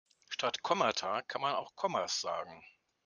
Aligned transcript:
Statt 0.29 0.63
Kommata 0.63 1.21
kann 1.21 1.41
man 1.41 1.53
auch 1.53 1.75
Kommas 1.75 2.21
sagen. 2.21 2.63